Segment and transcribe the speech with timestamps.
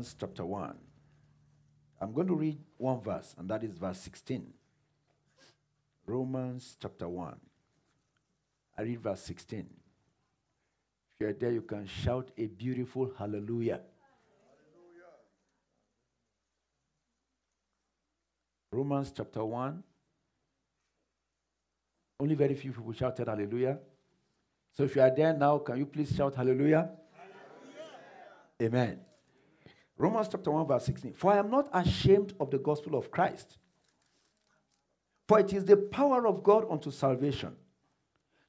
[0.00, 0.74] Romans chapter 1.
[2.00, 4.50] I'm going to read one verse, and that is verse 16.
[6.06, 7.36] Romans chapter 1.
[8.78, 9.58] I read verse 16.
[9.60, 9.66] If
[11.20, 13.82] you're there, you can shout a beautiful hallelujah.
[18.72, 19.82] Romans chapter 1.
[22.20, 23.78] Only very few people shouted hallelujah.
[24.72, 26.88] So if you are there now, can you please shout hallelujah?
[28.58, 28.62] hallelujah.
[28.62, 29.09] Amen.
[30.00, 31.12] Romans chapter 1, verse 16.
[31.12, 33.58] For I am not ashamed of the gospel of Christ,
[35.28, 37.54] for it is the power of God unto salvation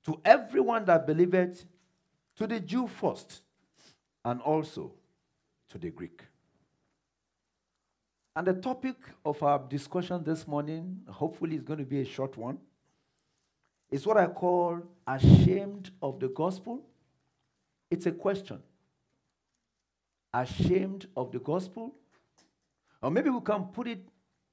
[0.06, 1.66] to everyone that believeth,
[2.38, 3.42] to the Jew first,
[4.24, 4.94] and also
[5.70, 6.24] to the Greek.
[8.34, 12.38] And the topic of our discussion this morning, hopefully, is going to be a short
[12.38, 12.60] one,
[13.92, 16.82] is what I call ashamed of the gospel.
[17.90, 18.64] It's a question.
[20.34, 21.94] Ashamed of the gospel?
[23.02, 24.00] Or maybe we can put it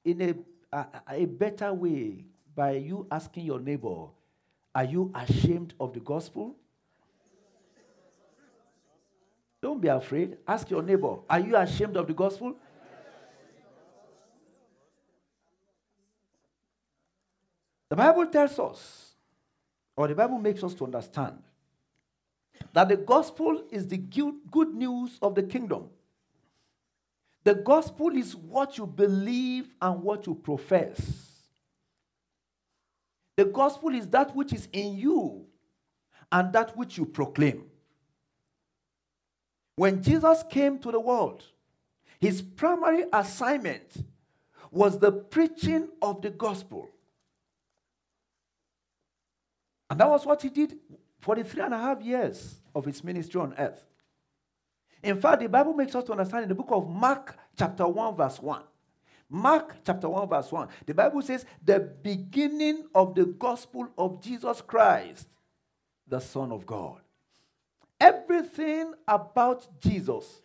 [0.05, 4.07] in a, a, a better way by you asking your neighbor,
[4.75, 6.57] Are you ashamed of the gospel?
[9.61, 10.39] Don't be afraid.
[10.47, 12.57] Ask your neighbor, Are you ashamed of the gospel?
[17.89, 19.15] The Bible tells us,
[19.97, 21.43] or the Bible makes us to understand,
[22.73, 25.89] that the gospel is the good news of the kingdom.
[27.45, 30.99] The gospel is what you believe and what you profess.
[33.37, 35.47] The gospel is that which is in you
[36.31, 37.65] and that which you proclaim.
[39.77, 41.45] When Jesus came to the world,
[42.21, 44.05] his primary assignment
[44.71, 46.89] was the preaching of the gospel.
[49.89, 50.77] And that was what he did
[51.19, 53.85] for the three and a half years of his ministry on earth.
[55.03, 58.17] In fact, the Bible makes us to understand in the book of Mark, chapter 1,
[58.17, 58.63] verse 1.
[59.31, 60.69] Mark chapter 1, verse 1.
[60.87, 65.29] The Bible says, the beginning of the gospel of Jesus Christ,
[66.07, 67.01] the Son of God.
[68.01, 70.41] Everything about Jesus,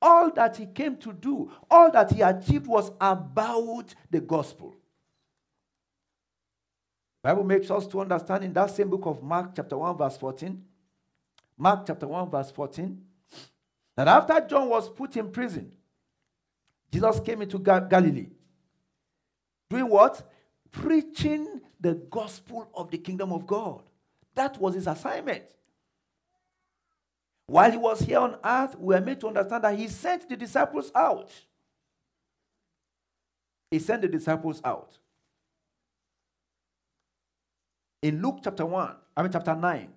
[0.00, 4.76] all that he came to do, all that he achieved was about the gospel.
[7.22, 10.62] Bible makes us to understand in that same book of Mark, chapter 1, verse 14.
[11.56, 13.02] Mark chapter 1, verse 14.
[13.96, 15.72] That after John was put in prison,
[16.92, 18.28] Jesus came into Galilee.
[19.68, 20.30] Doing what?
[20.70, 23.82] Preaching the gospel of the kingdom of God.
[24.34, 25.44] That was his assignment.
[27.46, 30.36] While he was here on earth, we are made to understand that he sent the
[30.36, 31.30] disciples out.
[33.70, 34.96] He sent the disciples out
[38.02, 39.88] in Luke chapter 1, I mean chapter 9.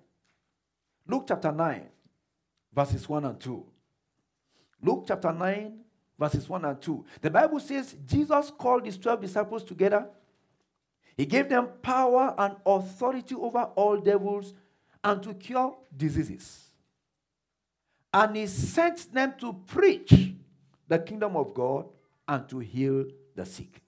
[1.06, 1.82] Luke chapter 9,
[2.74, 3.64] verses 1 and 2.
[4.82, 5.78] Luke chapter 9,
[6.18, 7.04] verses 1 and 2.
[7.20, 10.06] The Bible says Jesus called his 12 disciples together.
[11.16, 14.54] He gave them power and authority over all devils
[15.04, 16.70] and to cure diseases.
[18.14, 20.32] And he sent them to preach
[20.88, 21.86] the kingdom of God
[22.28, 23.82] and to heal the sick.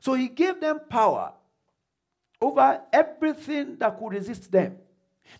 [0.00, 1.32] So he gave them power
[2.40, 4.76] over everything that could resist them.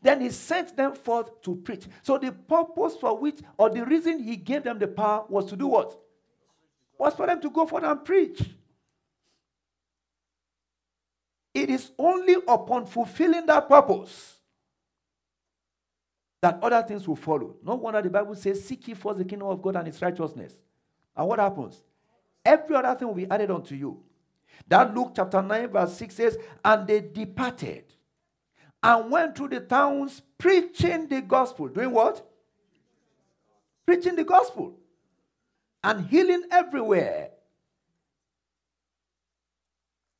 [0.02, 1.86] Then he sent them forth to preach.
[2.02, 5.56] So the purpose for which, or the reason he gave them the power was to
[5.56, 5.98] do what?
[6.98, 8.42] Was for them to go forth and preach.
[11.54, 14.36] It is only upon fulfilling that purpose
[16.40, 17.56] that other things will follow.
[17.62, 20.54] No wonder the Bible says, Seek ye first the kingdom of God and his righteousness.
[21.16, 21.82] And what happens?
[22.44, 24.02] Every other thing will be added unto you.
[24.68, 27.84] That Luke chapter 9, verse 6 says, And they departed
[28.82, 31.68] and went through the towns preaching the gospel.
[31.68, 32.26] Doing what?
[33.86, 34.78] Preaching the gospel
[35.82, 37.30] and healing everywhere.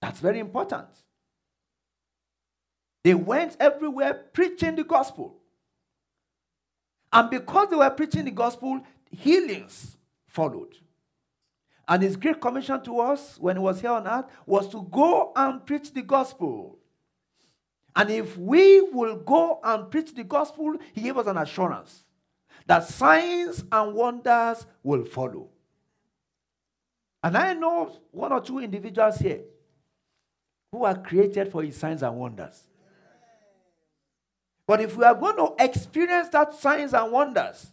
[0.00, 0.88] That's very important.
[3.05, 5.37] They went everywhere preaching the gospel.
[7.12, 8.81] And because they were preaching the gospel,
[9.11, 9.97] healings
[10.27, 10.77] followed.
[11.91, 15.33] And his great commission to us when he was here on earth was to go
[15.35, 16.79] and preach the gospel.
[17.97, 22.05] And if we will go and preach the gospel, he gave us an assurance
[22.67, 25.49] that signs and wonders will follow.
[27.25, 29.41] And I know one or two individuals here
[30.71, 32.69] who are created for his signs and wonders.
[34.65, 37.73] But if we are going to experience that signs and wonders,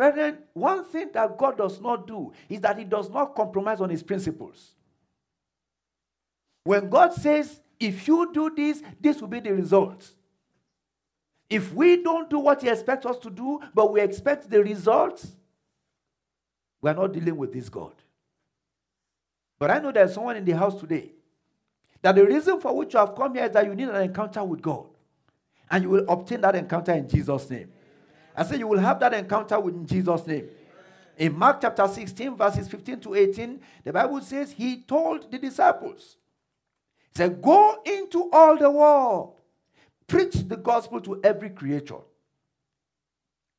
[0.00, 3.90] Brethren, one thing that God does not do is that He does not compromise on
[3.90, 4.72] His principles.
[6.64, 10.10] When God says, if you do this, this will be the result.
[11.50, 15.36] If we don't do what He expects us to do, but we expect the results,
[16.80, 17.92] we are not dealing with this God.
[19.58, 21.12] But I know there's someone in the house today
[22.00, 24.42] that the reason for which you have come here is that you need an encounter
[24.44, 24.86] with God.
[25.70, 27.70] And you will obtain that encounter in Jesus' name.
[28.36, 30.48] I say you will have that encounter with Jesus' name.
[31.16, 36.16] In Mark chapter 16, verses 15 to 18, the Bible says he told the disciples,
[37.12, 39.34] He said, Go into all the world,
[40.06, 42.00] preach the gospel to every creature.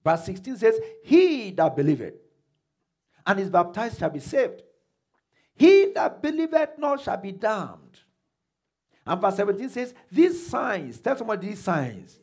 [0.04, 2.16] Verse 16 says, He that believeth
[3.26, 4.64] and is baptized shall be saved.
[5.56, 8.00] He that believeth not shall be damned.
[9.06, 12.21] And verse 17 says, These signs, tell somebody these signs.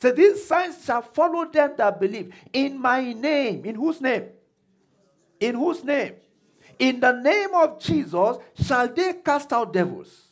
[0.00, 2.32] So these signs shall follow them that believe.
[2.52, 3.64] In my name.
[3.64, 4.26] In whose name?
[5.38, 6.14] In whose name?
[6.78, 10.28] In the name of Jesus shall they cast out devils.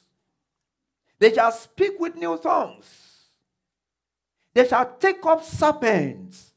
[1.19, 2.87] They shall speak with new tongues.
[4.55, 6.53] They shall take up serpents.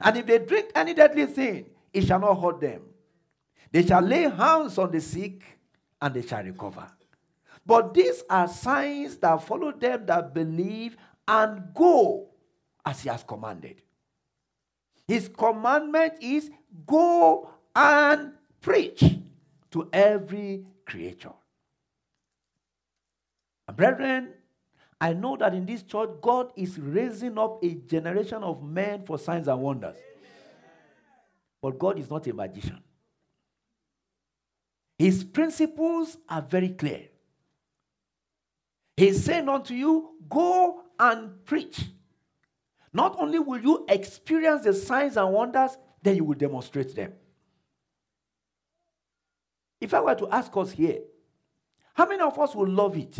[0.00, 2.82] And if they drink any deadly thing, it shall not hurt them.
[3.70, 5.42] They shall lay hands on the sick
[6.02, 6.90] and they shall recover.
[7.64, 10.96] But these are signs that follow them that believe
[11.28, 12.29] and go
[12.84, 13.82] as he has commanded.
[15.06, 16.50] His commandment is
[16.86, 19.02] go and preach
[19.70, 21.32] to every creature.
[23.66, 24.34] And Brethren,
[25.00, 29.18] I know that in this church, God is raising up a generation of men for
[29.18, 29.96] signs and wonders.
[31.62, 32.80] But God is not a magician.
[34.98, 37.08] His principles are very clear.
[38.96, 41.86] He's saying unto you, Go and preach.
[42.92, 47.12] Not only will you experience the signs and wonders, then you will demonstrate them.
[49.80, 50.98] If I were to ask us here,
[51.94, 53.18] how many of us will love it?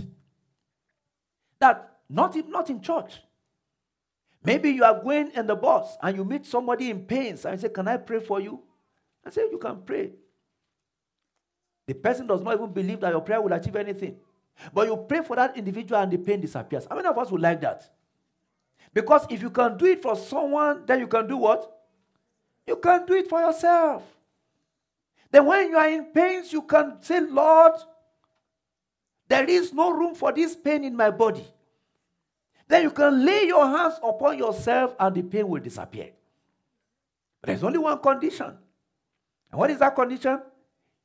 [1.58, 3.20] That not in, not in church.
[4.42, 7.60] Maybe you are going in the bus and you meet somebody in pains and you
[7.60, 8.60] say, Can I pray for you?
[9.24, 10.12] I say, You can pray.
[11.86, 14.16] The person does not even believe that your prayer will achieve anything.
[14.72, 16.86] But you pray for that individual and the pain disappears.
[16.88, 17.90] How many of us would like that?
[18.92, 21.70] Because if you can do it for someone, then you can do what?
[22.66, 24.02] You can do it for yourself.
[25.30, 27.74] Then when you are in pains, you can say, Lord,
[29.28, 31.46] there is no room for this pain in my body.
[32.66, 36.10] Then you can lay your hands upon yourself and the pain will disappear.
[37.40, 38.56] But there's only one condition.
[39.50, 40.40] And what is that condition?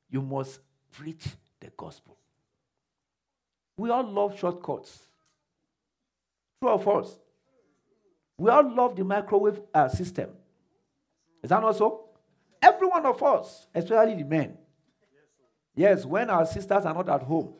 [0.09, 0.59] You must
[0.91, 1.25] preach
[1.59, 2.17] the gospel.
[3.77, 5.07] We all love shortcuts.
[6.61, 7.19] True or false?
[8.37, 10.29] We all love the microwave uh, system.
[11.41, 12.09] Is that not so?
[12.61, 14.57] Every one of us, especially the men.
[15.75, 17.53] Yes, when our sisters are not at home,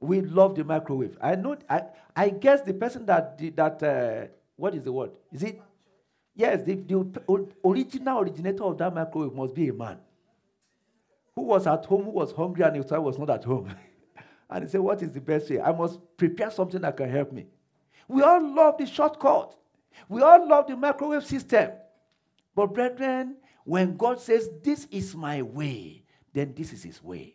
[0.00, 1.16] we love the microwave.
[1.20, 1.56] I know.
[1.68, 1.82] I,
[2.14, 3.82] I guess the person that did that.
[3.82, 4.26] Uh,
[4.56, 5.10] what is the word?
[5.32, 5.60] Is it?
[6.34, 9.98] Yes, the, the original originator of that microwave must be a man
[11.34, 13.74] who was at home, who was hungry, and his wife was not at home.
[14.50, 15.60] and he said, What is the best way?
[15.60, 17.46] I must prepare something that can help me.
[18.06, 19.54] We all love the shortcut.
[20.08, 21.70] We all love the microwave system.
[22.54, 27.34] But, brethren, when God says, This is my way, then this is his way.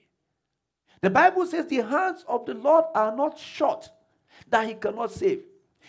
[1.01, 3.89] The Bible says, The hands of the Lord are not short,
[4.49, 5.43] that he cannot save.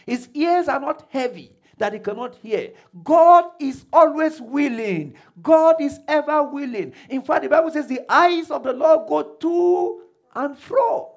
[0.06, 2.72] His ears are not heavy, that he cannot hear.
[3.02, 5.14] God is always willing.
[5.40, 6.92] God is ever willing.
[7.08, 10.02] In fact, the Bible says, The eyes of the Lord go to
[10.34, 11.12] and fro.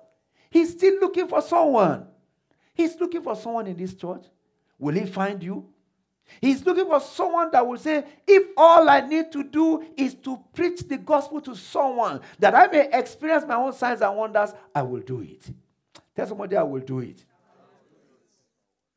[0.50, 2.08] He's still looking for someone.
[2.74, 4.26] He's looking for someone in this church
[4.80, 5.66] Will he find you?
[6.42, 10.38] He's looking for someone that will say, if all I need to do is to
[10.54, 14.82] preach the gospel to someone that I may experience my own signs and wonders, I
[14.82, 15.50] will do it.
[16.16, 17.24] Tell somebody I will do it.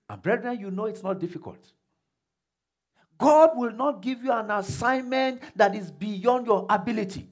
[0.08, 1.72] And brethren, you know it's not difficult.
[3.16, 7.28] God will not give you an assignment that is beyond your ability.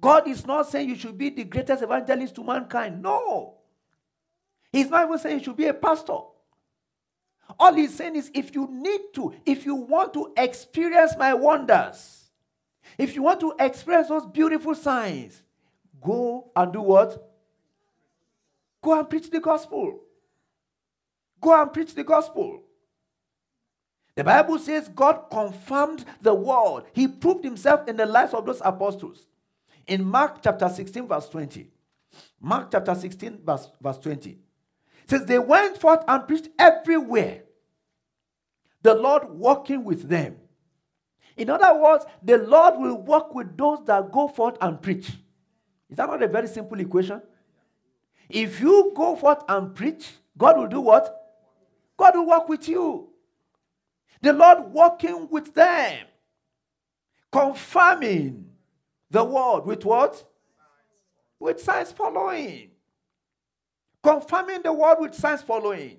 [0.00, 3.00] God is not saying you should be the greatest evangelist to mankind.
[3.00, 3.54] No.
[4.72, 6.18] He's not even saying you should be a pastor.
[7.58, 12.30] All he's saying is if you need to, if you want to experience my wonders,
[12.98, 15.42] if you want to experience those beautiful signs,
[16.00, 17.30] go and do what?
[18.82, 20.00] Go and preach the gospel.
[21.40, 22.62] Go and preach the gospel.
[24.14, 26.84] The Bible says God confirmed the word.
[26.92, 29.26] He proved himself in the lives of those apostles.
[29.86, 31.68] In Mark chapter 16, verse 20.
[32.40, 34.38] Mark chapter 16, verse, verse 20
[35.12, 37.42] says they went forth and preached everywhere.
[38.82, 40.36] The Lord working with them.
[41.36, 45.08] In other words, the Lord will work with those that go forth and preach.
[45.90, 47.20] Is that not a very simple equation?
[48.28, 51.14] If you go forth and preach, God will do what?
[51.98, 53.10] God will walk with you.
[54.22, 56.06] The Lord walking with them,
[57.30, 58.46] confirming
[59.10, 60.24] the word with what?
[61.38, 62.71] With signs following.
[64.02, 65.98] Confirming the word with signs following.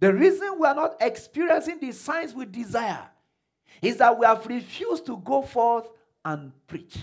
[0.00, 3.08] The reason we are not experiencing the signs we desire
[3.80, 5.88] is that we have refused to go forth
[6.24, 6.96] and preach.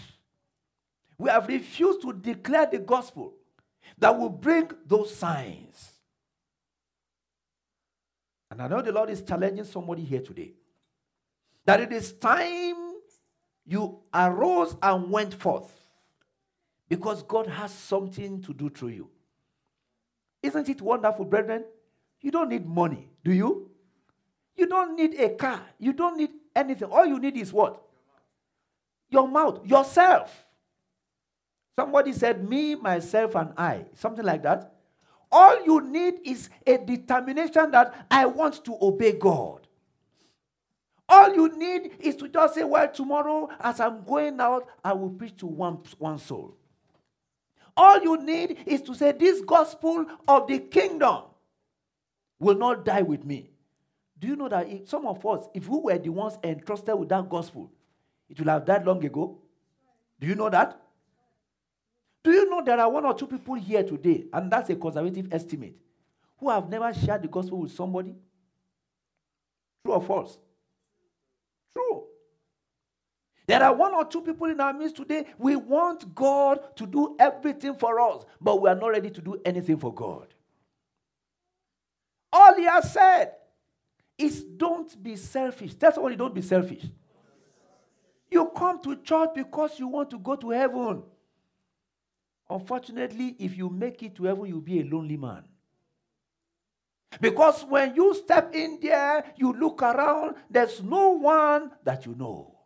[1.17, 3.33] We have refused to declare the gospel
[3.97, 5.91] that will bring those signs.
[8.51, 10.53] And I know the Lord is challenging somebody here today
[11.65, 12.75] that it is time
[13.65, 15.71] you arose and went forth
[16.87, 19.09] because God has something to do through you.
[20.41, 21.65] Isn't it wonderful, brethren?
[22.21, 23.69] You don't need money, do you?
[24.55, 25.61] You don't need a car.
[25.79, 26.89] You don't need anything.
[26.89, 27.81] All you need is what?
[29.09, 30.45] Your mouth, yourself.
[31.75, 33.85] Somebody said, Me, myself, and I.
[33.93, 34.73] Something like that.
[35.31, 39.65] All you need is a determination that I want to obey God.
[41.07, 45.09] All you need is to just say, Well, tomorrow, as I'm going out, I will
[45.09, 46.55] preach to one, one soul.
[47.79, 51.21] All you need is to say, This gospel of the kingdom
[52.37, 53.51] will not die with me.
[54.19, 57.29] Do you know that some of us, if we were the ones entrusted with that
[57.29, 57.71] gospel,
[58.27, 59.37] it will have died long ago?
[60.19, 60.77] Do you know that?
[62.21, 65.29] Do you know there are one or two people here today, and that's a conservative
[65.31, 65.77] estimate,
[66.37, 68.13] who have never shared the gospel with somebody?
[69.85, 70.37] True or false?
[71.73, 72.03] True.
[73.49, 75.25] There are one or two people in our midst today.
[75.39, 79.41] We want God to do everything for us, but we are not ready to do
[79.43, 80.27] anything for God.
[82.31, 83.31] All He has said
[84.19, 85.73] is don't be selfish.
[85.73, 86.15] That's all.
[86.15, 86.85] Don't be selfish.
[88.29, 91.01] You come to church because you want to go to heaven.
[92.51, 95.43] Unfortunately, if you make it to heaven, you'll be a lonely man.
[97.19, 102.58] Because when you step in there, you look around, there's no one that you know.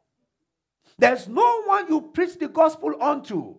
[0.97, 3.55] There's no one you preach the gospel unto.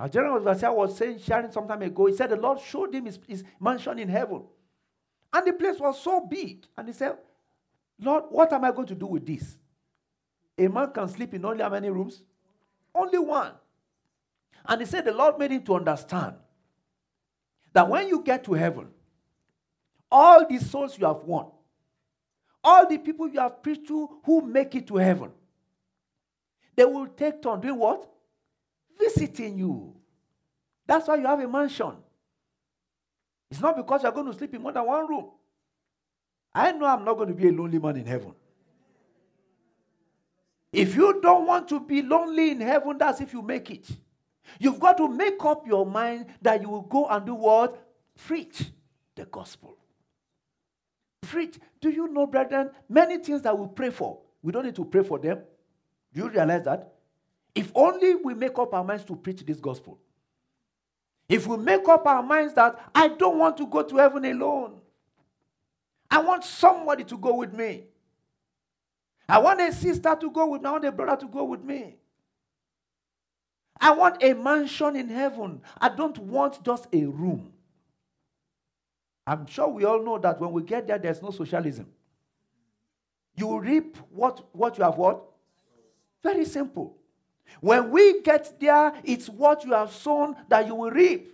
[0.00, 3.06] Our General Overseer was saying, sharing some time ago, he said the Lord showed him
[3.06, 4.42] his, his mansion in heaven.
[5.32, 6.66] And the place was so big.
[6.76, 7.16] And he said,
[8.00, 9.56] Lord, what am I going to do with this?
[10.58, 12.22] A man can sleep in only how many rooms?
[12.94, 13.52] Only one.
[14.66, 16.34] And he said the Lord made him to understand
[17.72, 18.88] that when you get to heaven,
[20.10, 21.46] all the souls you have won,
[22.62, 25.30] all the people you have preached to who make it to heaven,
[26.76, 28.08] they will take turn doing what?
[28.98, 29.94] Visiting you.
[30.86, 31.92] That's why you have a mansion.
[33.50, 35.30] It's not because you're going to sleep in more than one room.
[36.54, 38.34] I know I'm not going to be a lonely man in heaven.
[40.72, 43.86] If you don't want to be lonely in heaven, that's if you make it.
[44.58, 47.86] You've got to make up your mind that you will go and do what?
[48.26, 48.70] Preach
[49.14, 49.76] the gospel.
[51.22, 51.58] Preach.
[51.80, 55.02] Do you know, brethren, many things that we pray for, we don't need to pray
[55.02, 55.38] for them.
[56.12, 56.92] Do you realize that?
[57.54, 59.98] If only we make up our minds to preach this gospel.
[61.28, 64.80] If we make up our minds that I don't want to go to heaven alone,
[66.10, 67.84] I want somebody to go with me.
[69.28, 70.68] I want a sister to go with me.
[70.68, 71.96] I want a brother to go with me.
[73.80, 75.62] I want a mansion in heaven.
[75.80, 77.51] I don't want just a room.
[79.26, 81.86] I'm sure we all know that when we get there, there's no socialism.
[83.36, 85.22] You reap what, what you have what?
[86.22, 86.96] Very simple.
[87.60, 91.32] When we get there, it's what you have sown that you will reap.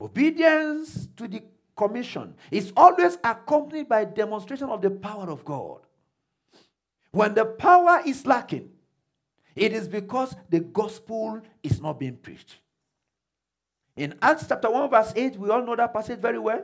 [0.00, 1.42] Obedience to the
[1.76, 5.80] commission is always accompanied by demonstration of the power of God.
[7.12, 8.70] When the power is lacking,
[9.54, 12.56] it is because the gospel is not being preached.
[13.96, 16.62] In Acts chapter 1, verse 8, we all know that passage very well.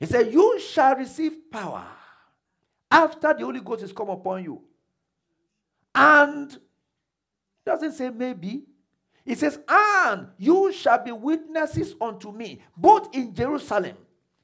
[0.00, 1.84] It said, You shall receive power
[2.90, 4.60] after the Holy Ghost is come upon you.
[5.94, 6.56] And
[7.64, 8.64] doesn't say maybe.
[9.24, 13.96] It says, And you shall be witnesses unto me, both in Jerusalem,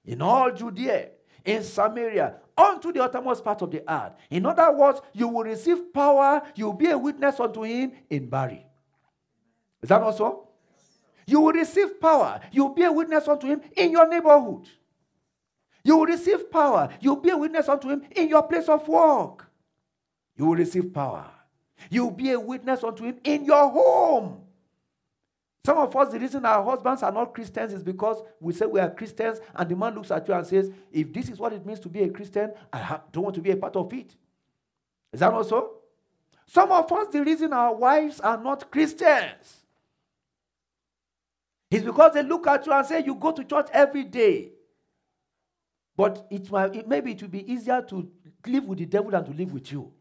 [0.04, 1.08] in all Judea,
[1.44, 4.12] in Samaria, unto the uttermost part of the earth.
[4.30, 8.28] In other words, you will receive power, you will be a witness unto him in
[8.28, 8.64] Barry.
[9.82, 10.47] Is that also?
[11.28, 14.66] You will receive power, you will be a witness unto him in your neighborhood.
[15.84, 18.88] You will receive power, you will be a witness unto him in your place of
[18.88, 19.46] work.
[20.38, 21.26] You will receive power.
[21.90, 24.40] You will be a witness unto him in your home.
[25.66, 28.80] Some of us, the reason our husbands are not Christians is because we say we
[28.80, 31.66] are Christians, and the man looks at you and says, If this is what it
[31.66, 34.16] means to be a Christian, I don't want to be a part of it.
[35.12, 35.72] Is that also?
[36.46, 39.66] Some of us, the reason our wives are not Christians
[41.70, 44.52] It's because they look at you and say, You go to church every day.
[45.96, 48.08] But it, might, it maybe it will be easier to
[48.46, 49.92] live with the devil than to live with you.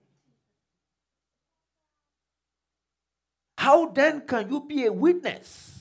[3.57, 5.73] How then can you be a witness?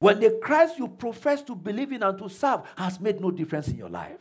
[0.00, 3.68] When the Christ you profess to believe in and to serve has made no difference
[3.68, 4.20] in your life.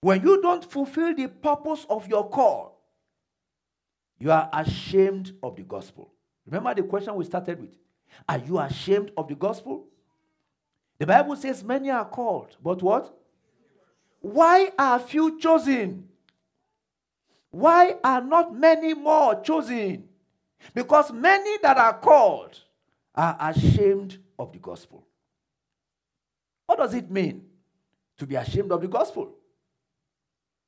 [0.00, 2.71] When you don't fulfill the purpose of your call,
[4.22, 6.12] you are ashamed of the gospel.
[6.46, 7.76] Remember the question we started with?
[8.28, 9.88] Are you ashamed of the gospel?
[11.00, 13.12] The Bible says many are called, but what?
[14.20, 16.06] Why are few chosen?
[17.50, 20.04] Why are not many more chosen?
[20.72, 22.60] Because many that are called
[23.16, 25.04] are ashamed of the gospel.
[26.66, 27.42] What does it mean
[28.18, 29.34] to be ashamed of the gospel?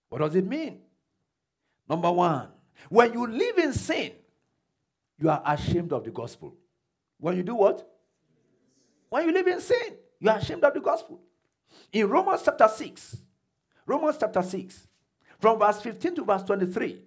[0.09, 0.81] What does it mean?
[1.89, 2.49] Number one,
[2.88, 4.12] when you live in sin,
[5.19, 6.54] you are ashamed of the gospel.
[7.19, 7.88] When you do what?
[9.09, 11.21] When you live in sin, you are ashamed of the gospel.
[11.93, 13.16] In Romans chapter 6,
[13.87, 14.87] Romans chapter 6,
[15.38, 17.02] from verse 15 to verse 23,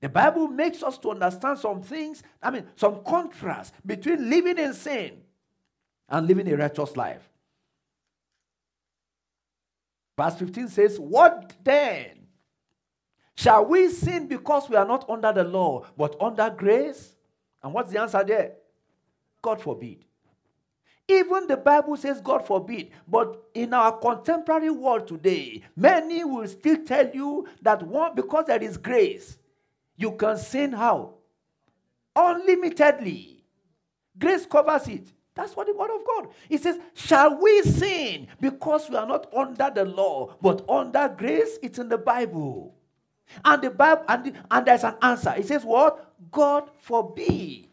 [0.00, 4.72] the Bible makes us to understand some things, I mean, some contrast between living in
[4.74, 5.18] sin
[6.08, 7.28] and living a righteous life.
[10.16, 12.17] Verse 15 says, What then?
[13.38, 17.14] Shall we sin because we are not under the law, but under grace?
[17.62, 18.54] And what's the answer there?
[19.40, 20.04] God forbid.
[21.06, 26.84] Even the Bible says God forbid, but in our contemporary world today, many will still
[26.84, 29.38] tell you that one because there is grace,
[29.96, 31.14] you can sin how?
[32.16, 33.44] Unlimitedly.
[34.18, 35.12] Grace covers it.
[35.36, 36.34] That's what the word of God.
[36.50, 41.56] It says, Shall we sin because we are not under the law, but under grace?
[41.62, 42.74] It's in the Bible.
[43.44, 45.34] And the Bible, and, the, and there's an answer.
[45.36, 46.14] It says, What?
[46.30, 47.66] God forbid.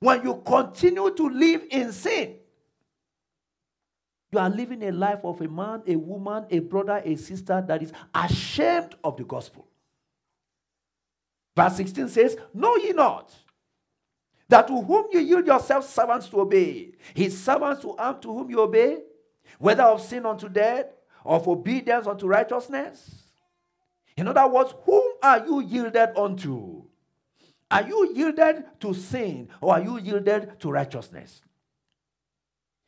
[0.00, 2.36] When you continue to live in sin,
[4.30, 7.82] you are living a life of a man, a woman, a brother, a sister that
[7.82, 9.66] is ashamed of the gospel.
[11.56, 13.34] Verse 16 says, Know ye not
[14.48, 18.50] that to whom you yield yourselves servants to obey, his servants to arm to whom
[18.50, 18.98] you obey,
[19.58, 20.86] whether of sin unto death
[21.24, 23.27] or of obedience unto righteousness.
[24.18, 26.82] In other words, whom are you yielded unto?
[27.70, 31.40] Are you yielded to sin or are you yielded to righteousness?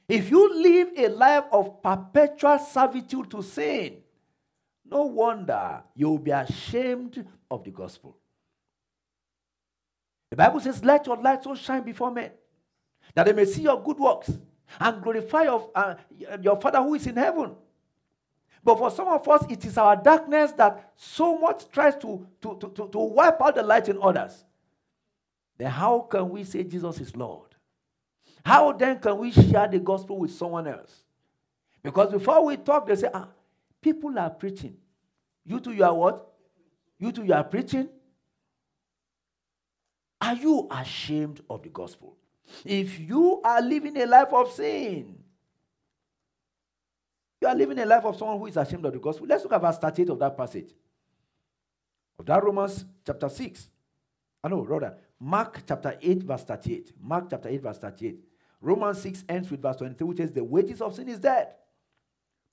[0.09, 3.99] If you live a life of perpetual servitude to sin,
[4.85, 8.17] no wonder you will be ashamed of the gospel.
[10.31, 12.33] The Bible says, Let your light so shine before men
[13.15, 14.33] that they may see your good works
[14.81, 15.95] and glorify your, uh,
[16.43, 17.55] your Father who is in heaven.
[18.63, 22.59] But for some of us, it is our darkness that so much tries to, to,
[22.59, 24.45] to, to, wipe out the light in others.
[25.57, 27.49] Then, how can we say Jesus is Lord?
[28.45, 31.05] How then can we share the gospel with someone else?
[31.83, 33.29] Because before we talk, they say, ah,
[33.81, 34.77] people are preaching.
[35.45, 36.27] You two, you are what?
[36.99, 37.89] You two, you are preaching.
[40.21, 42.17] Are you ashamed of the gospel?
[42.65, 45.19] If you are living a life of sin,
[47.41, 49.27] you are living a life of someone who is ashamed of the gospel.
[49.27, 50.71] Let's look at verse 38 of that passage.
[52.19, 53.69] Of that Romans chapter 6.
[54.43, 56.93] Ah, I know, rather, Mark chapter 8, verse 38.
[57.01, 58.21] Mark chapter 8, verse 38.
[58.61, 61.49] Romans 6 ends with verse 23, which says, The wages of sin is death.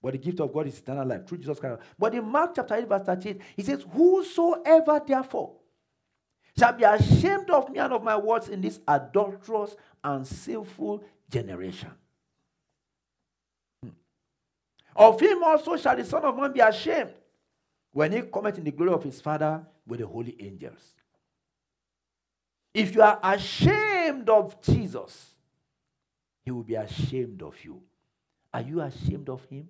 [0.01, 1.81] But the gift of God is eternal life through Jesus Christ.
[1.97, 5.55] But in Mark chapter 8, verse 38, he says, Whosoever therefore
[6.57, 11.91] shall be ashamed of me and of my words in this adulterous and sinful generation.
[14.97, 17.13] Of him also shall the Son of Man be ashamed
[17.91, 20.95] when he cometh in the glory of his Father with the holy angels.
[22.73, 25.35] If you are ashamed of Jesus,
[26.43, 27.81] he will be ashamed of you.
[28.53, 29.69] Are you ashamed of him?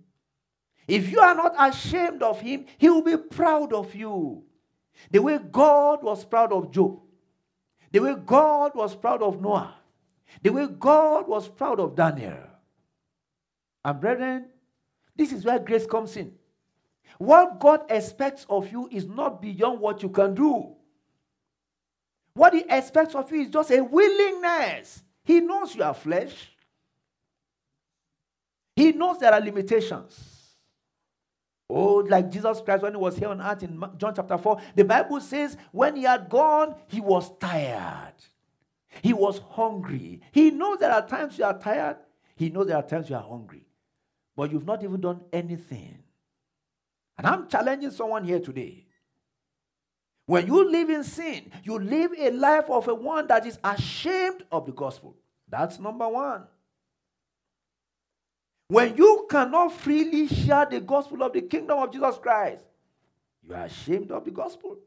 [0.87, 4.43] If you are not ashamed of him, he will be proud of you.
[5.11, 7.01] The way God was proud of Job,
[7.91, 9.75] the way God was proud of Noah,
[10.41, 12.37] the way God was proud of Daniel.
[13.83, 14.45] And brethren,
[15.17, 16.33] this is where grace comes in.
[17.17, 20.75] What God expects of you is not beyond what you can do.
[22.33, 25.03] What He expects of you is just a willingness.
[25.23, 26.51] He knows you are flesh,
[28.75, 30.37] He knows there are limitations.
[31.69, 34.85] Oh, like Jesus Christ when he was here on earth in John chapter 4, the
[34.85, 38.13] Bible says when he had gone, he was tired.
[39.01, 40.21] He was hungry.
[40.31, 41.97] He knows there are times you are tired.
[42.35, 43.66] He knows there are times you are hungry.
[44.37, 45.97] But you've not even done anything.
[47.17, 48.85] And I'm challenging someone here today.
[50.27, 54.43] When you live in sin, you live a life of a one that is ashamed
[54.51, 55.15] of the gospel.
[55.49, 56.43] That's number one.
[58.67, 62.63] When you cannot freely share the gospel of the kingdom of Jesus Christ,
[63.47, 64.77] you are ashamed of the gospel.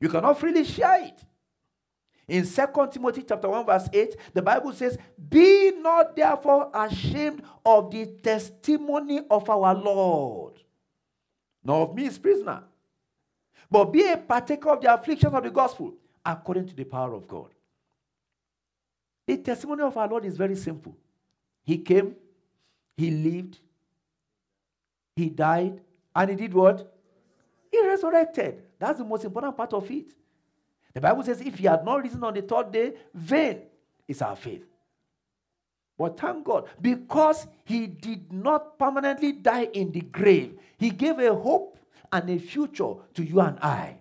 [0.00, 1.24] You cannot freely share it.
[2.26, 4.96] In 2 Timothy chapter 1, verse 8, the Bible says,
[5.28, 10.54] Be not therefore ashamed of the testimony of our Lord,
[11.62, 12.62] nor of me his prisoner,
[13.70, 17.28] but be a partaker of the afflictions of the gospel according to the power of
[17.28, 17.50] God.
[19.26, 20.96] The testimony of our Lord is very simple.
[21.62, 22.14] He came,
[22.96, 23.58] he lived,
[25.16, 25.80] he died,
[26.14, 26.90] and he did what?
[27.70, 28.62] He resurrected.
[28.78, 30.14] That's the most important part of it.
[30.94, 33.62] The Bible says, if he had not risen on the third day, vain
[34.06, 34.64] is our faith.
[35.98, 41.34] But thank God, because he did not permanently die in the grave, he gave a
[41.34, 41.78] hope
[42.12, 43.98] and a future to you and I.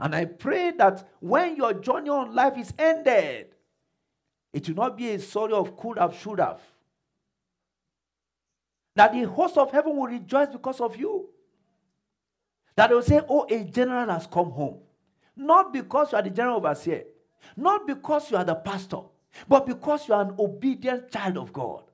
[0.00, 3.54] And I pray that when your journey on life is ended,
[4.52, 6.60] it will not be a story of could have, should have.
[8.96, 11.21] That the host of heaven will rejoice because of you.
[12.76, 14.78] That they will say, Oh, a general has come home.
[15.36, 17.04] Not because you are the general overseer,
[17.56, 19.00] not because you are the pastor,
[19.48, 21.84] but because you are an obedient child of God.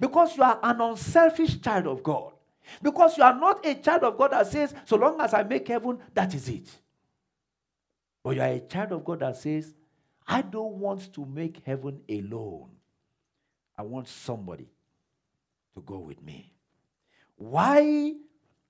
[0.00, 2.32] Because you are an unselfish child of God.
[2.80, 5.66] Because you are not a child of God that says, So long as I make
[5.68, 6.70] heaven, that is it.
[8.22, 9.74] But you are a child of God that says,
[10.26, 12.70] I don't want to make heaven alone.
[13.76, 14.68] I want somebody
[15.74, 16.52] to go with me.
[17.36, 18.14] Why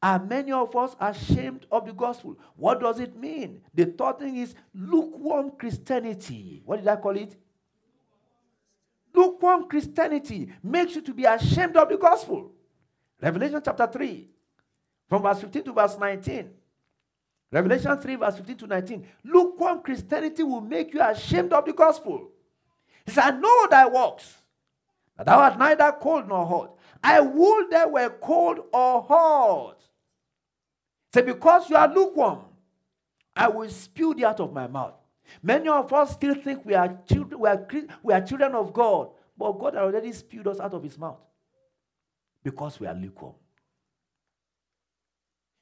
[0.03, 2.37] are many of us ashamed of the gospel?
[2.57, 3.61] What does it mean?
[3.73, 6.63] The third thing is lukewarm Christianity.
[6.65, 7.37] What did I call it?
[9.15, 12.51] Lukewarm Christianity makes you to be ashamed of the gospel.
[13.21, 14.29] Revelation chapter 3,
[15.09, 16.51] from verse 15 to verse 19.
[17.53, 19.07] Revelation 3, verse 15 to 19.
[19.25, 22.31] Lukewarm Christianity will make you ashamed of the gospel.
[23.07, 24.35] He said, I know thy works,
[25.17, 26.79] that thou art neither cold nor hot.
[27.05, 29.79] I would they were cold or hot.
[31.13, 32.41] Say, because you are lukewarm,
[33.37, 34.95] I will spew thee out of my mouth.
[35.43, 37.67] Many of us still think we are children, we are,
[38.03, 41.19] we are children of God, but God already spewed us out of his mouth
[42.43, 43.35] because we are lukewarm.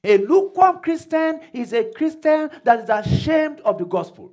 [0.02, 4.32] A lukewarm Christian is a Christian that is ashamed of the gospel.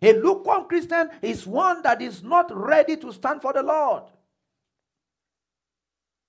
[0.00, 4.04] A lukewarm Christian is one that is not ready to stand for the Lord.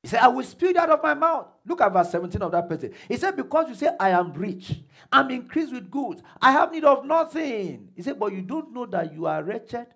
[0.05, 1.47] He said, I will spew it out of my mouth.
[1.65, 2.93] Look at verse 17 of that passage.
[3.07, 6.83] He said, Because you say, I am rich, I'm increased with goods, I have need
[6.83, 7.89] of nothing.
[7.95, 9.87] He said, But you don't know that you are wretched,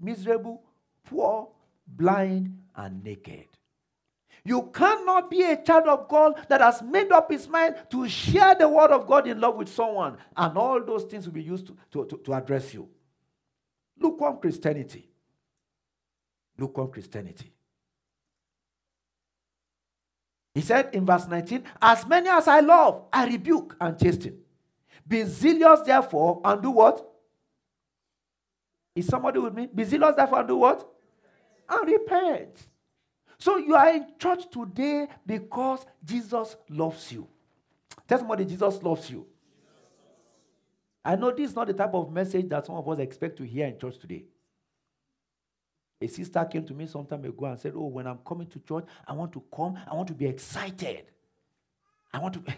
[0.00, 0.64] miserable,
[1.04, 1.50] poor,
[1.86, 3.46] blind, and naked.
[4.42, 8.56] You cannot be a child of God that has made up his mind to share
[8.56, 11.68] the word of God in love with someone, and all those things will be used
[11.68, 12.88] to, to, to, to address you.
[13.96, 15.08] Lukewarm Christianity.
[16.58, 17.52] Lukewarm Christianity.
[20.56, 24.38] He said in verse 19, As many as I love, I rebuke and chasten.
[25.06, 27.06] Be zealous, therefore, and do what?
[28.94, 29.68] Is somebody with me?
[29.72, 30.88] Be zealous, therefore, and do what?
[31.68, 32.68] And repent.
[33.36, 37.28] So you are in church today because Jesus loves you.
[38.08, 39.26] Tell somebody Jesus loves you.
[41.04, 43.44] I know this is not the type of message that some of us expect to
[43.44, 44.24] hear in church today.
[46.00, 48.58] A sister came to me some time ago and said, Oh, when I'm coming to
[48.60, 51.04] church, I want to come, I want to be excited.
[52.12, 52.42] I want to.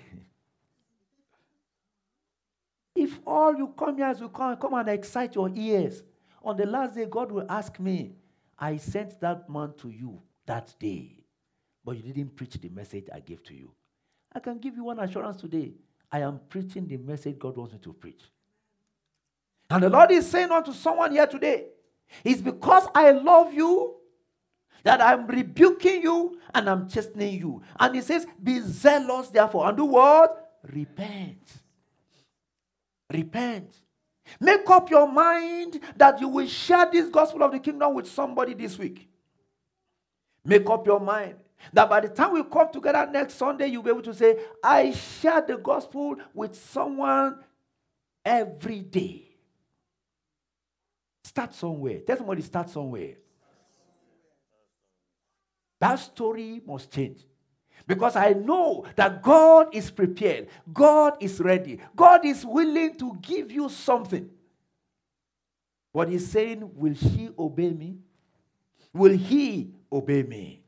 [2.96, 6.02] if all you come here is you come, come and excite your ears,
[6.42, 8.12] on the last day, God will ask me,
[8.58, 11.16] I sent that man to you that day,
[11.84, 13.70] but you didn't preach the message I gave to you.
[14.32, 15.74] I can give you one assurance today.
[16.10, 18.22] I am preaching the message God wants me to preach.
[19.70, 21.66] And the Lord is saying unto someone here today,
[22.24, 23.96] it's because I love you
[24.84, 27.62] that I'm rebuking you and I'm chastening you.
[27.78, 30.58] And he says, Be zealous, therefore, and do what?
[30.72, 31.42] Repent.
[33.12, 33.74] Repent.
[34.40, 38.54] Make up your mind that you will share this gospel of the kingdom with somebody
[38.54, 39.08] this week.
[40.44, 41.36] Make up your mind
[41.72, 44.92] that by the time we come together next Sunday, you'll be able to say, I
[44.92, 47.38] share the gospel with someone
[48.24, 49.27] every day.
[51.28, 52.00] Start somewhere.
[52.06, 53.16] Tell somebody, start somewhere.
[55.78, 57.18] That story must change.
[57.86, 63.52] Because I know that God is prepared, God is ready, God is willing to give
[63.52, 64.30] you something.
[65.92, 67.98] What he's saying, will she obey me?
[68.94, 70.62] Will he obey me?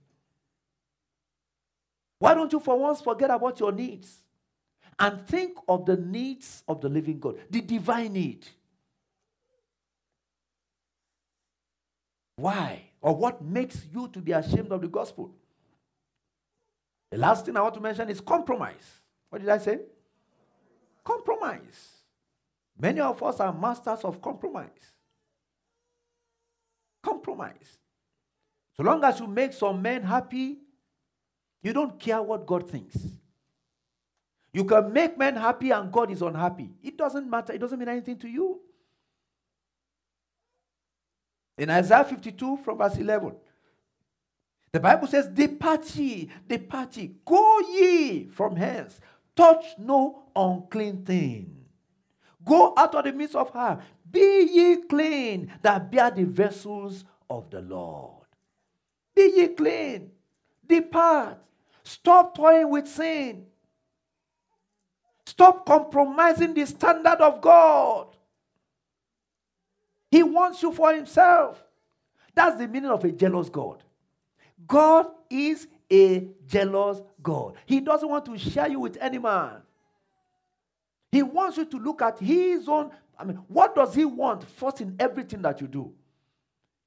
[2.18, 4.14] Why don't you for once forget about your needs
[4.98, 8.46] and think of the needs of the living God, the divine need.
[12.40, 12.82] Why?
[13.02, 15.30] Or what makes you to be ashamed of the gospel?
[17.10, 19.00] The last thing I want to mention is compromise.
[19.28, 19.80] What did I say?
[21.04, 21.88] Compromise.
[22.78, 24.92] Many of us are masters of compromise.
[27.02, 27.78] Compromise.
[28.76, 30.58] So long as you make some men happy,
[31.62, 32.96] you don't care what God thinks.
[34.52, 36.70] You can make men happy and God is unhappy.
[36.82, 37.52] It doesn't matter.
[37.52, 38.60] It doesn't mean anything to you.
[41.60, 43.34] In Isaiah 52 from verse 11,
[44.72, 48.98] the Bible says, Depart ye, depart ye, go ye from hence,
[49.36, 51.54] touch no unclean thing.
[52.42, 53.78] Go out of the midst of her,
[54.10, 58.24] be ye clean, that bear the vessels of the Lord.
[59.14, 60.12] Be ye clean,
[60.66, 61.36] depart,
[61.82, 63.44] stop toying with sin,
[65.26, 68.16] stop compromising the standard of God.
[70.10, 71.64] He wants you for himself.
[72.34, 73.82] That's the meaning of a jealous God.
[74.66, 77.54] God is a jealous God.
[77.66, 79.62] He doesn't want to share you with any man.
[81.12, 82.90] He wants you to look at his own.
[83.18, 85.92] I mean, what does he want first in everything that you do?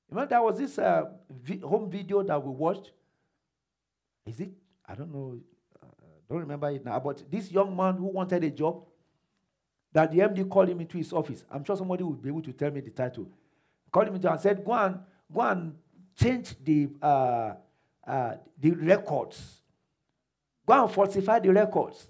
[0.10, 2.92] Remember, there was this uh, vi- home video that we watched.
[4.26, 4.52] Is it?
[4.86, 5.40] I don't know.
[5.82, 5.88] Uh,
[6.30, 7.00] don't remember it now.
[7.00, 8.86] But this young man who wanted a job,
[9.94, 11.44] that the MD called him into his office.
[11.50, 13.28] I'm sure somebody would be able to tell me the title.
[13.92, 15.00] Called him into and said, "Go and
[15.34, 15.76] go and
[16.16, 17.54] change the uh,
[18.06, 19.62] uh, the records.
[20.66, 22.08] Go and falsify the records.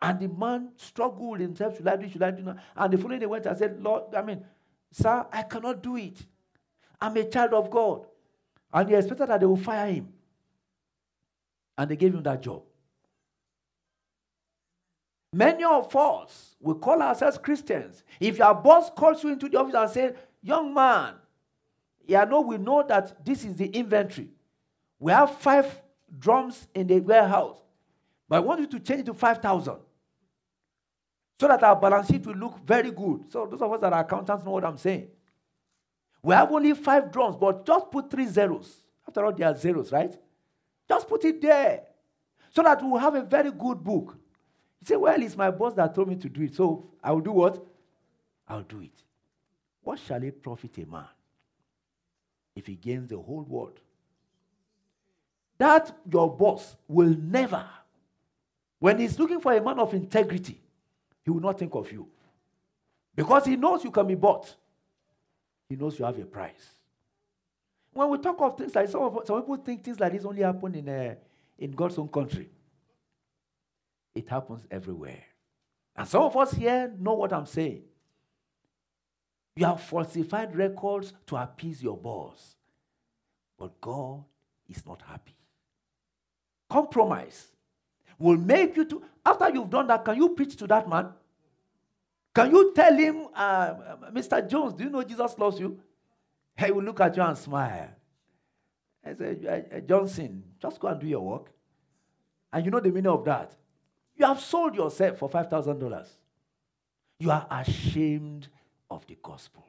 [0.00, 2.58] And the man struggled himself, should I do, should I do not?
[2.76, 4.44] And the following day went and said, Lord, I mean,
[4.92, 6.24] sir, I cannot do it.
[7.00, 8.06] I'm a child of God.
[8.72, 10.12] And he expected that they will fire him.
[11.78, 12.62] And they gave him that job.
[15.36, 18.02] Many of us, we call ourselves Christians.
[18.18, 21.12] If your boss calls you into the office and says, Young man,
[22.06, 24.30] yeah, no, we know that this is the inventory.
[24.98, 25.82] We have five
[26.18, 27.58] drums in the warehouse,
[28.26, 29.76] but I want you to change it to 5,000
[31.38, 33.24] so that our balance sheet will look very good.
[33.28, 35.08] So, those of us that are accountants know what I'm saying.
[36.22, 38.74] We have only five drums, but just put three zeros.
[39.06, 40.16] After all, they are zeros, right?
[40.88, 41.82] Just put it there
[42.54, 44.16] so that we'll have a very good book.
[44.80, 47.20] You say, Well, it's my boss that told me to do it, so I will
[47.20, 47.64] do what?
[48.48, 49.02] I'll do it.
[49.82, 51.06] What shall it profit a man
[52.54, 53.80] if he gains the whole world
[55.58, 57.64] that your boss will never,
[58.78, 60.60] when he's looking for a man of integrity,
[61.24, 62.06] he will not think of you.
[63.14, 64.54] Because he knows you can be bought.
[65.68, 66.74] He knows you have a price.
[67.92, 70.42] When we talk of things like some, of, some people think things like this only
[70.42, 71.14] happen in, uh,
[71.58, 72.50] in God's own country.
[74.16, 75.22] It happens everywhere.
[75.94, 77.82] And some of us here know what I'm saying.
[79.54, 82.56] You have falsified records to appease your boss.
[83.58, 84.24] But God
[84.68, 85.36] is not happy
[86.68, 87.48] compromise
[88.18, 91.08] will make you to, after you've done that, can you preach to that man?
[92.34, 94.46] Can you tell him, uh, uh Mr.
[94.48, 95.78] Jones, do you know Jesus loves you?
[96.58, 97.90] He will look at you and smile.
[99.04, 101.50] I say, uh, uh, Johnson, just go and do your work.
[102.52, 103.54] And you know the meaning of that.
[104.16, 106.08] You have sold yourself for $5,000.
[107.18, 108.48] You are ashamed
[108.90, 109.64] of the gospel.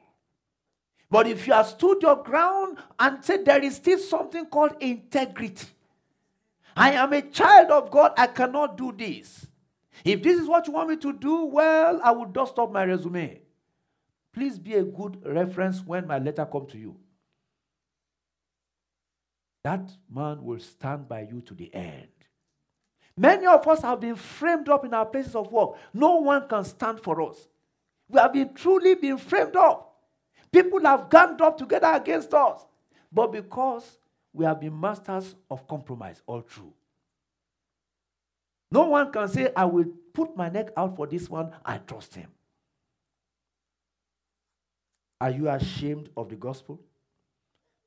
[1.10, 5.66] But if you have stood your ground and said there is still something called integrity,
[6.76, 8.12] I am a child of God.
[8.16, 9.46] I cannot do this.
[10.04, 12.84] If this is what you want me to do, well, I will dust off my
[12.84, 13.40] resume.
[14.32, 16.96] Please be a good reference when my letter comes to you.
[19.64, 22.08] That man will stand by you to the end.
[23.18, 25.70] Many of us have been framed up in our places of work.
[25.92, 27.48] No one can stand for us.
[28.08, 29.96] We have been truly been framed up.
[30.52, 32.64] People have ganged up together against us.
[33.12, 33.98] But because
[34.32, 36.72] we have been masters of compromise all through.
[38.70, 42.14] No one can say, I will put my neck out for this one, I trust
[42.14, 42.30] him.
[45.20, 46.80] Are you ashamed of the gospel?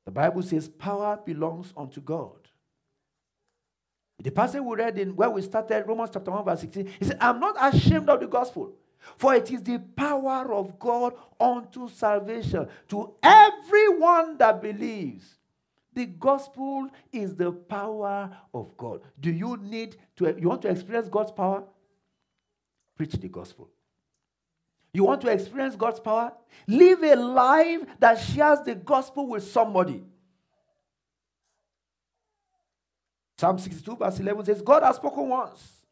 [0.04, 2.36] The Bible says power belongs unto God.
[4.22, 7.18] The passage we read in where we started, Romans chapter 1, verse 16, he said,
[7.20, 8.72] I'm not ashamed of the gospel,
[9.16, 15.38] for it is the power of God unto salvation to everyone that believes.
[15.92, 19.02] The gospel is the power of God.
[19.20, 21.64] Do you need to, you want to experience God's power?
[22.96, 23.68] Preach the gospel.
[24.94, 26.32] You want to experience God's power?
[26.66, 30.04] Live a life that shares the gospel with somebody.
[33.42, 35.84] Psalm 62, verse 11 says, God has spoken once,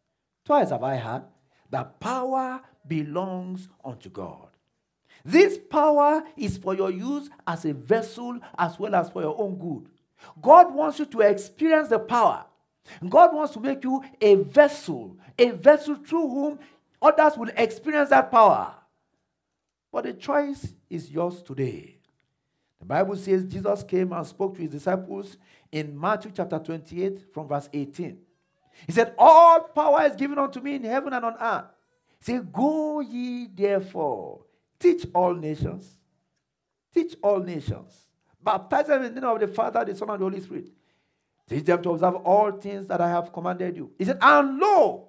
[0.44, 1.24] twice have I heard,
[1.68, 4.50] The power belongs unto God.
[5.24, 9.56] This power is for your use as a vessel as well as for your own
[9.58, 9.88] good.
[10.40, 12.44] God wants you to experience the power.
[13.08, 16.60] God wants to make you a vessel, a vessel through whom
[17.02, 18.76] others will experience that power.
[19.90, 21.96] But the choice is yours today.
[22.78, 25.36] The Bible says Jesus came and spoke to his disciples
[25.72, 28.18] in Matthew chapter 28 from verse 18.
[28.86, 31.66] He said, All power is given unto me in heaven and on earth.
[32.20, 34.42] Say, Go ye therefore,
[34.78, 35.98] teach all nations,
[36.92, 38.06] teach all nations,
[38.42, 40.70] baptize them in the name of the Father, the Son, and the Holy Spirit.
[41.48, 43.90] Teach them to observe all things that I have commanded you.
[43.98, 45.08] He said, And lo,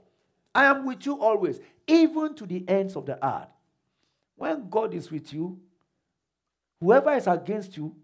[0.54, 3.48] I am with you always, even to the ends of the earth.
[4.36, 5.60] When God is with you,
[6.80, 7.96] whoever is against you,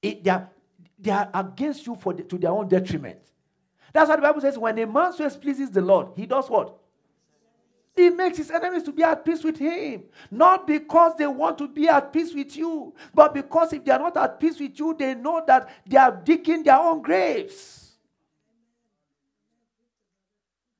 [0.00, 0.48] it, they, are,
[0.98, 3.18] they are against you for the, to their own detriment.
[3.92, 4.58] That's what the Bible says.
[4.58, 6.76] When a man's ways pleases the Lord, he does what?
[7.96, 10.04] He makes his enemies to be at peace with him.
[10.30, 13.98] Not because they want to be at peace with you, but because if they are
[13.98, 17.78] not at peace with you, they know that they are digging their own graves.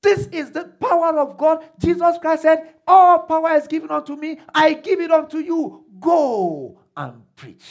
[0.01, 1.65] This is the power of God.
[1.79, 4.39] Jesus Christ said, All power is given unto me.
[4.55, 5.85] I give it unto you.
[5.99, 7.65] Go and preach.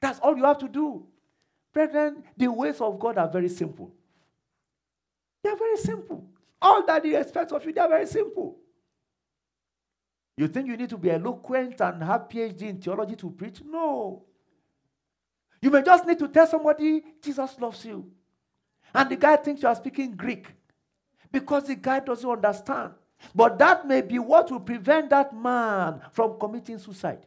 [0.00, 1.06] That's all you have to do.
[1.78, 3.94] Brethren, the ways of God are very simple.
[5.44, 6.28] They are very simple.
[6.60, 8.58] All that He expects of you, they are very simple.
[10.36, 13.62] You think you need to be eloquent and have PhD in theology to preach?
[13.64, 14.24] No.
[15.62, 18.10] You may just need to tell somebody Jesus loves you.
[18.92, 20.48] And the guy thinks you are speaking Greek
[21.30, 22.94] because the guy doesn't understand.
[23.32, 27.24] But that may be what will prevent that man from committing suicide.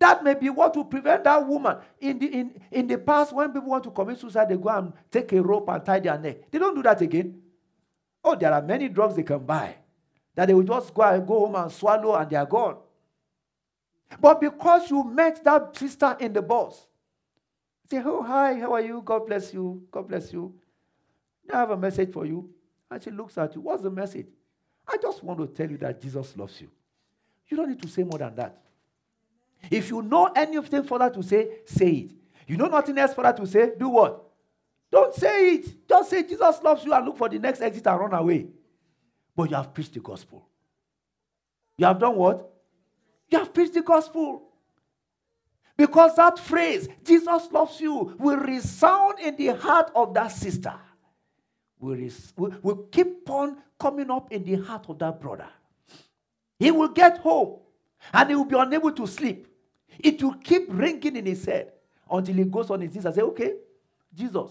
[0.00, 1.76] That may be what will prevent that woman.
[2.00, 4.94] In the, in, in the past, when people want to commit suicide, they go and
[5.10, 6.50] take a rope and tie their neck.
[6.50, 7.38] They don't do that again.
[8.24, 9.76] Oh, there are many drugs they can buy
[10.34, 12.78] that they will just go, and go home and swallow and they are gone.
[14.18, 16.86] But because you met that sister in the bus,
[17.90, 19.02] say, Oh, hi, how are you?
[19.04, 19.82] God bless you.
[19.90, 20.54] God bless you.
[21.52, 22.48] I have a message for you.
[22.90, 23.60] And she looks at you.
[23.60, 24.28] What's the message?
[24.88, 26.70] I just want to tell you that Jesus loves you.
[27.48, 28.60] You don't need to say more than that.
[29.70, 32.10] If you know anything further to say, say it.
[32.46, 34.24] You know nothing else further to say, do what?
[34.90, 35.88] Don't say it.
[35.88, 38.46] Just say Jesus loves you and look for the next exit and run away.
[39.36, 40.46] But you have preached the gospel.
[41.76, 42.50] You have done what?
[43.30, 44.42] You have preached the gospel.
[45.76, 50.74] Because that phrase, Jesus loves you, will resound in the heart of that sister.
[51.78, 55.48] Will, res- will, will keep on coming up in the heart of that brother.
[56.58, 57.60] He will get home
[58.12, 59.46] and he will be unable to sleep.
[59.98, 61.72] It will keep ringing in his head
[62.10, 63.54] until he goes on his knees and say, Okay,
[64.14, 64.50] Jesus,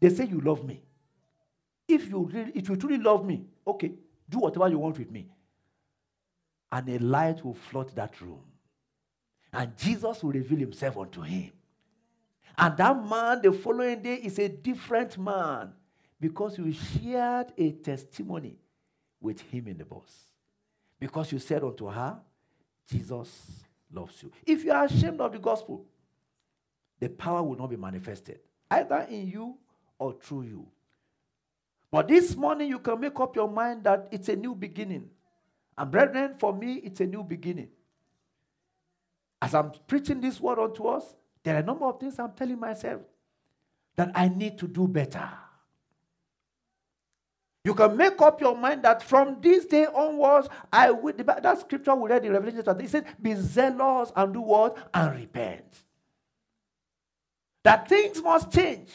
[0.00, 0.82] they say you love me.
[1.86, 3.92] If you really, if you truly love me, okay,
[4.28, 5.28] do whatever you want with me.
[6.70, 8.40] And a light will flood that room.
[9.52, 11.52] And Jesus will reveal himself unto him.
[12.56, 15.72] And that man the following day is a different man
[16.20, 18.56] because you shared a testimony
[19.20, 20.32] with him in the bus.
[20.98, 22.18] Because you said unto her,
[22.88, 24.32] Jesus loves you.
[24.46, 25.84] If you are ashamed of the gospel,
[27.00, 29.56] the power will not be manifested, either in you
[29.98, 30.66] or through you.
[31.90, 35.10] But this morning, you can make up your mind that it's a new beginning.
[35.76, 37.68] And, brethren, for me, it's a new beginning.
[39.40, 42.58] As I'm preaching this word unto us, there are a number of things I'm telling
[42.58, 43.02] myself
[43.96, 45.28] that I need to do better.
[47.64, 51.12] You can make up your mind that from this day onwards, I will.
[51.12, 52.82] That scripture we read in Revelation chapter.
[52.82, 55.84] It said, "Be zealous and do what and repent."
[57.62, 58.90] That things must change.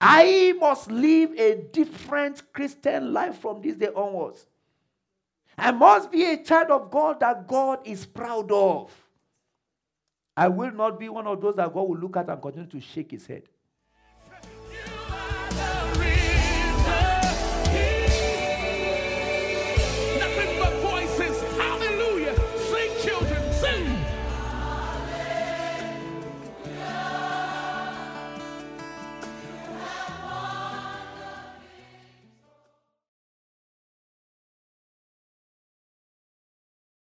[0.00, 4.46] I must live a different Christian life from this day onwards.
[5.56, 8.92] I must be a child of God that God is proud of.
[10.36, 12.80] I will not be one of those that God will look at and continue to
[12.80, 13.42] shake his head.